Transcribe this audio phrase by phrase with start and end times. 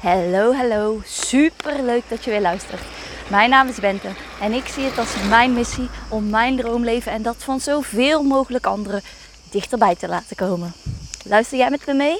[0.00, 1.02] Hallo, hallo.
[1.04, 2.80] Super leuk dat je weer luistert.
[3.30, 4.08] Mijn naam is Bente
[4.40, 8.66] en ik zie het als mijn missie om mijn droomleven en dat van zoveel mogelijk
[8.66, 9.02] anderen
[9.50, 10.72] dichterbij te laten komen.
[11.24, 12.18] Luister jij met me mee?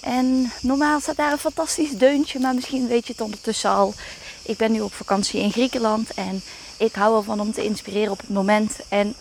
[0.00, 3.94] En normaal staat daar een fantastisch deuntje, maar misschien weet je het ondertussen al.
[4.42, 6.42] Ik ben nu op vakantie in Griekenland en
[6.76, 8.76] ik hou ervan om te inspireren op het moment.
[8.88, 9.14] En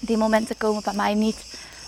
[0.00, 1.44] die momenten komen bij mij niet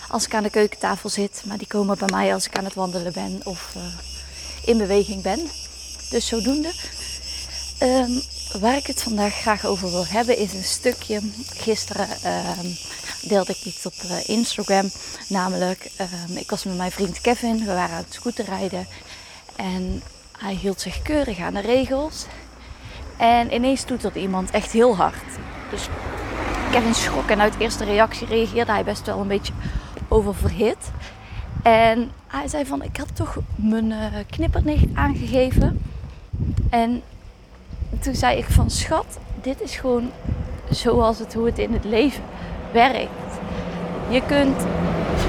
[0.08, 2.74] als ik aan de keukentafel zit, maar die komen bij mij als ik aan het
[2.74, 3.82] wandelen ben of uh,
[4.68, 5.40] in beweging ben.
[6.10, 6.72] Dus zodoende.
[7.82, 8.22] Um,
[8.60, 11.20] waar ik het vandaag graag over wil hebben is een stukje.
[11.54, 12.76] Gisteren um,
[13.22, 14.90] deelde ik iets op uh, Instagram.
[15.28, 17.58] Namelijk, um, ik was met mijn vriend Kevin.
[17.58, 18.86] We waren aan het scooterrijden.
[19.56, 20.02] En
[20.38, 22.24] hij hield zich keurig aan de regels.
[23.16, 25.24] En ineens er iemand echt heel hard.
[25.70, 25.82] Dus
[26.70, 29.52] Kevin schrok en uit eerste reactie reageerde hij best wel een beetje
[30.08, 30.90] oververhit.
[31.62, 35.82] En hij zei van, ik had toch mijn uh, knipperlicht aangegeven.
[36.70, 37.02] En
[38.00, 40.10] toen zei ik van, schat, dit is gewoon
[40.70, 42.22] zoals het, hoe het in het leven
[42.72, 43.40] werkt.
[44.08, 44.56] Je kunt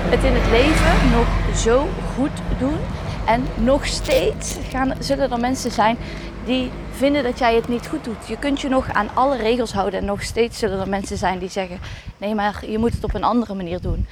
[0.09, 2.77] het in het leven nog zo goed doen.
[3.25, 5.97] En nog steeds gaan, zullen er mensen zijn
[6.45, 8.27] die vinden dat jij het niet goed doet.
[8.27, 11.39] Je kunt je nog aan alle regels houden en nog steeds zullen er mensen zijn
[11.39, 11.79] die zeggen:
[12.17, 14.07] nee, maar je moet het op een andere manier doen.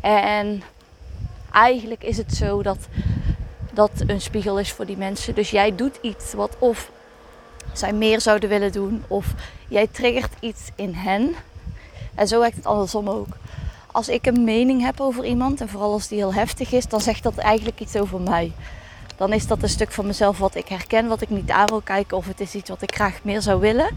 [0.00, 0.62] En
[1.54, 2.78] eigenlijk is het zo dat
[3.72, 5.34] dat een spiegel is voor die mensen.
[5.34, 6.90] Dus jij doet iets wat of
[7.72, 9.34] zij meer zouden willen doen, of
[9.68, 11.34] jij triggert iets in hen.
[12.14, 13.28] En zo werkt het andersom ook.
[13.92, 17.00] Als ik een mening heb over iemand, en vooral als die heel heftig is, dan
[17.00, 18.52] zegt dat eigenlijk iets over mij.
[19.16, 21.80] Dan is dat een stuk van mezelf wat ik herken, wat ik niet aan wil
[21.80, 23.88] kijken, of het is iets wat ik graag meer zou willen.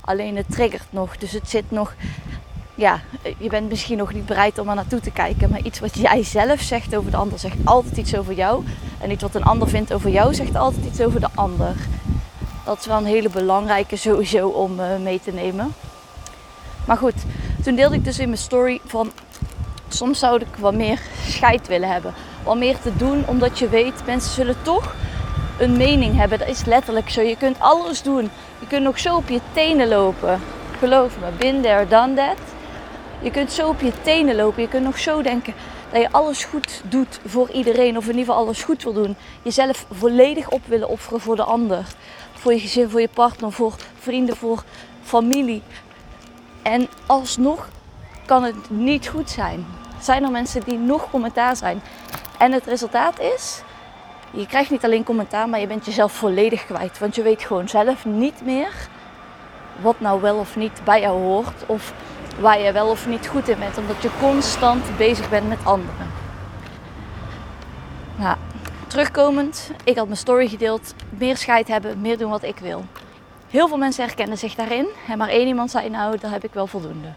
[0.00, 1.94] Alleen het triggert nog, dus het zit nog
[2.76, 3.00] ja,
[3.38, 5.50] je bent misschien nog niet bereid om er naartoe te kijken.
[5.50, 8.64] Maar iets wat jij zelf zegt over de ander zegt altijd iets over jou.
[9.00, 11.74] En iets wat een ander vindt over jou zegt altijd iets over de ander.
[12.64, 15.74] Dat is wel een hele belangrijke sowieso om uh, mee te nemen.
[16.86, 17.14] Maar goed,
[17.62, 19.12] toen deelde ik dus in mijn story van...
[19.88, 22.14] Soms zou ik wat meer scheid willen hebben.
[22.44, 24.94] Wat meer te doen, omdat je weet, mensen zullen toch
[25.58, 26.38] een mening hebben.
[26.38, 27.20] Dat is letterlijk zo.
[27.20, 28.30] Je kunt alles doen.
[28.60, 30.40] Je kunt nog zo op je tenen lopen.
[30.78, 32.55] Geloof me, been there, done that.
[33.26, 34.62] Je kunt zo op je tenen lopen.
[34.62, 35.54] Je kunt nog zo denken
[35.92, 37.96] dat je alles goed doet voor iedereen.
[37.96, 39.16] Of in ieder geval alles goed wil doen.
[39.42, 41.86] Jezelf volledig op willen offeren voor de ander.
[42.32, 44.62] Voor je gezin, voor je partner, voor vrienden, voor
[45.02, 45.62] familie.
[46.62, 47.68] En alsnog
[48.26, 49.66] kan het niet goed zijn.
[50.00, 51.82] Zijn er mensen die nog commentaar zijn.
[52.38, 53.62] En het resultaat is,
[54.30, 56.98] je krijgt niet alleen commentaar, maar je bent jezelf volledig kwijt.
[56.98, 58.88] Want je weet gewoon zelf niet meer
[59.80, 61.66] wat nou wel of niet bij jou hoort.
[61.66, 61.92] Of
[62.40, 66.10] waar je wel of niet goed in bent, omdat je constant bezig bent met anderen.
[68.16, 68.36] Nou,
[68.86, 72.84] terugkomend, ik had mijn story gedeeld, meer scheid hebben, meer doen wat ik wil.
[73.50, 76.52] Heel veel mensen herkennen zich daarin en maar één iemand zei nou, daar heb ik
[76.52, 77.08] wel voldoende.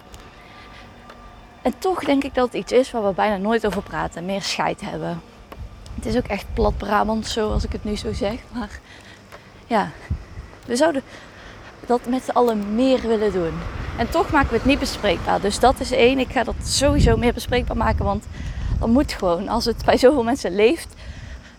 [1.61, 4.41] En toch denk ik dat het iets is waar we bijna nooit over praten, meer
[4.41, 5.21] scheid hebben.
[5.95, 8.79] Het is ook echt plat Brabant zo als ik het nu zo zeg, maar
[9.67, 9.89] ja,
[10.65, 11.03] we zouden
[11.85, 13.53] dat met z'n allen meer willen doen.
[13.99, 15.41] En toch maken we het niet bespreekbaar.
[15.41, 16.19] Dus dat is één.
[16.19, 18.05] Ik ga dat sowieso meer bespreekbaar maken.
[18.05, 18.25] Want
[18.79, 20.93] dan moet gewoon, als het bij zoveel mensen leeft,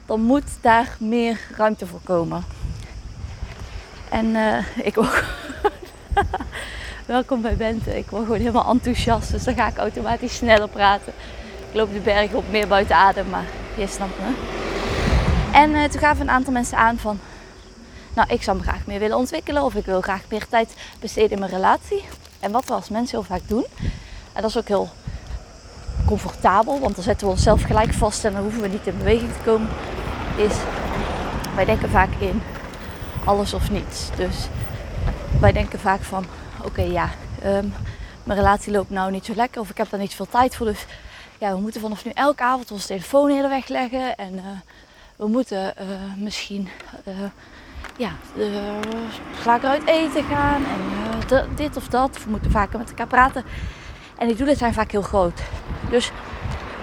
[0.06, 2.44] dan moet daar meer ruimte voor komen.
[4.08, 5.24] En uh, ik word.
[7.06, 7.98] Welkom bij Bente.
[7.98, 9.30] Ik word gewoon helemaal enthousiast.
[9.30, 11.12] Dus dan ga ik automatisch sneller praten.
[11.68, 13.46] Ik loop de berg op meer buiten adem, maar
[13.76, 14.34] je snapt me.
[15.52, 17.18] En uh, toen gaven een aantal mensen aan van...
[18.14, 19.62] Nou, ik zou me graag meer willen ontwikkelen.
[19.62, 22.02] Of ik wil graag meer tijd besteden in mijn relatie.
[22.40, 23.64] En wat we als mensen heel vaak doen,
[24.32, 24.88] en dat is ook heel
[26.06, 29.32] comfortabel, want dan zetten we onszelf gelijk vast en dan hoeven we niet in beweging
[29.32, 29.68] te komen,
[30.36, 30.54] is
[31.54, 32.42] wij denken vaak in
[33.24, 34.10] alles of niets.
[34.16, 34.36] Dus
[35.40, 36.24] wij denken vaak van,
[36.64, 37.10] oké ja,
[37.42, 37.66] ehm,
[38.24, 40.66] mijn relatie loopt nou niet zo lekker of ik heb daar niet veel tijd voor.
[40.66, 40.86] Dus
[41.38, 44.40] ja, we moeten vanaf nu elke avond onze telefoon hele wegleggen en uh,
[45.16, 45.86] we moeten uh,
[46.16, 46.68] misschien
[47.08, 47.14] uh,
[47.96, 48.12] ja,
[49.32, 51.09] vaker uit eten gaan en
[51.54, 52.24] dit of dat.
[52.24, 53.44] We moeten vaker met elkaar praten.
[54.18, 55.40] En die doelen zijn vaak heel groot.
[55.90, 56.10] Dus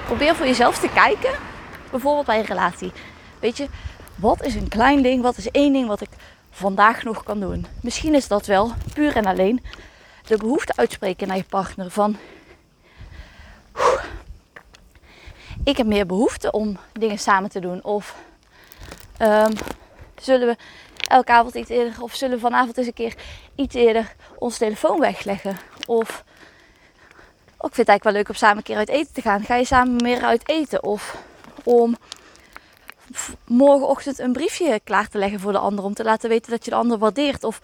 [0.06, 1.32] probeer voor jezelf te kijken,
[1.92, 2.92] bijvoorbeeld bij een relatie.
[3.40, 3.68] Weet je,
[4.16, 6.10] wat is een klein ding, wat is één ding wat ik
[6.52, 7.66] vandaag nog kan doen?
[7.82, 9.64] Misschien is dat wel puur en alleen
[10.26, 12.18] de behoefte uitspreken naar je partner van...
[15.64, 17.84] Ik heb meer behoefte om dingen samen te doen.
[17.84, 18.16] Of
[19.22, 19.54] um,
[20.22, 20.56] zullen we
[21.08, 23.16] elke avond iets eerder, of zullen we vanavond eens een keer
[23.56, 25.58] iets eerder onze telefoon wegleggen?
[25.86, 26.24] Of
[27.58, 29.44] oh, ik vind het eigenlijk wel leuk om samen een keer uit eten te gaan.
[29.44, 30.84] Ga je samen meer uit eten?
[30.84, 31.18] Of
[31.64, 31.96] om
[33.46, 35.86] morgenochtend een briefje klaar te leggen voor de ander.
[35.86, 37.44] Om te laten weten dat je de ander waardeert.
[37.44, 37.62] Of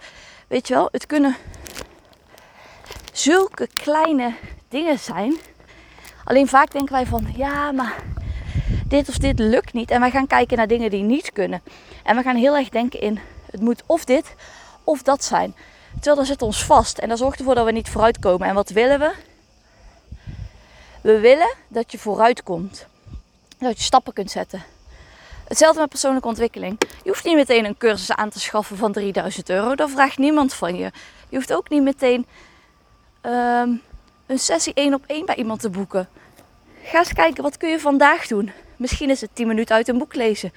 [0.48, 1.36] weet je wel, het kunnen
[3.12, 4.34] zulke kleine
[4.68, 5.36] dingen zijn.
[6.24, 8.02] Alleen vaak denken wij van ja, maar
[8.88, 9.90] dit of dit lukt niet.
[9.90, 11.62] En wij gaan kijken naar dingen die niet kunnen.
[12.02, 13.18] En we gaan heel erg denken in
[13.50, 14.34] het moet of dit
[14.84, 15.54] of dat zijn.
[15.94, 18.48] Terwijl dat zit ons vast en dat zorgt ervoor dat we niet vooruitkomen.
[18.48, 19.14] En wat willen we?
[21.00, 22.86] We willen dat je vooruitkomt.
[23.58, 24.62] Dat je stappen kunt zetten.
[25.48, 26.80] Hetzelfde met persoonlijke ontwikkeling.
[27.02, 29.74] Je hoeft niet meteen een cursus aan te schaffen van 3000 euro.
[29.74, 30.90] Dat vraagt niemand van je.
[31.28, 32.26] Je hoeft ook niet meteen
[33.20, 33.68] ehm,
[34.26, 36.08] een sessie één op één bij iemand te boeken.
[36.82, 38.52] Ga eens kijken, wat kun je vandaag doen?
[38.76, 40.52] Misschien is het 10 minuten uit een boek lezen.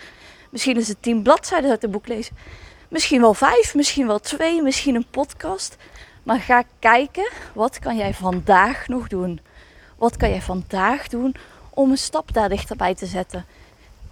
[0.50, 2.36] Misschien is het 10 bladzijden uit een boek lezen.
[2.90, 5.76] Misschien wel vijf, misschien wel twee, misschien een podcast.
[6.24, 9.40] Maar ga kijken, wat kan jij vandaag nog doen?
[9.98, 11.36] Wat kan jij vandaag doen
[11.70, 13.46] om een stap daar dichterbij te zetten?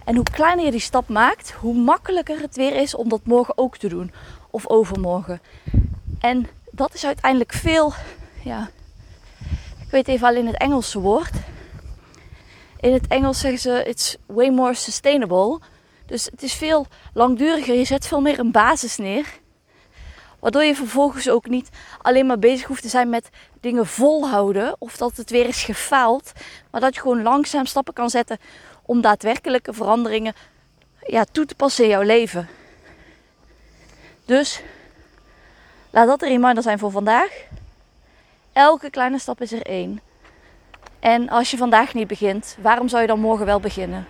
[0.04, 3.58] En hoe kleiner je die stap maakt, hoe makkelijker het weer is om dat morgen
[3.58, 4.12] ook te doen.
[4.50, 5.40] Of overmorgen.
[6.20, 7.92] En dat is uiteindelijk veel,
[8.42, 8.70] ja,
[9.80, 11.32] ik weet even alleen het Engelse woord.
[12.80, 15.60] In het Engels zeggen ze, it's way more sustainable.
[16.06, 17.74] Dus het is veel langduriger.
[17.74, 19.26] Je zet veel meer een basis neer.
[20.40, 21.68] Waardoor je vervolgens ook niet
[22.02, 23.28] alleen maar bezig hoeft te zijn met
[23.60, 24.76] dingen volhouden.
[24.78, 26.32] Of dat het weer is gefaald.
[26.70, 28.38] Maar dat je gewoon langzaam stappen kan zetten
[28.82, 30.34] om daadwerkelijke veranderingen
[31.06, 32.48] ja, toe te passen in jouw leven.
[34.24, 34.62] Dus
[35.90, 37.30] laat dat een reminder zijn voor vandaag.
[38.52, 40.00] Elke kleine stap is er één.
[41.06, 44.06] En als je vandaag niet begint, waarom zou je dan morgen wel beginnen?